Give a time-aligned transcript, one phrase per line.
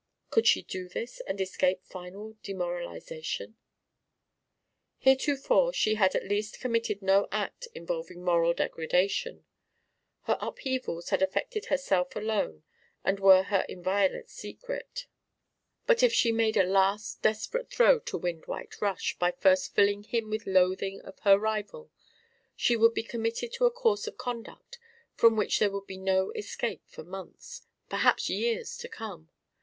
[0.31, 3.53] Could she do this and escape final demoralisation?
[4.97, 9.45] Heretofore she had at least committed no act involving moral degradation;
[10.23, 12.63] her upheavals had affected herself alone
[13.03, 15.05] and were her inviolate secret;
[15.85, 20.03] but if she made a last desperate throw to win Dwight Rush by first filling
[20.05, 21.91] him with loathing of her rival,
[22.55, 24.79] she would be committed to a course of conduct
[25.13, 29.29] from which there would be no escape for months, perhaps years to come.